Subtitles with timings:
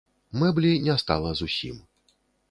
[0.43, 1.77] Мэблі не стала зусім.